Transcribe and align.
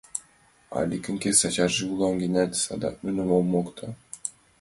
Аликын 0.79 1.15
кресачаже 1.21 1.83
улам 1.93 2.13
гынат, 2.23 2.51
садак 2.63 2.95
нуным 3.05 3.29
ом 3.37 3.45
мокто. 3.53 3.87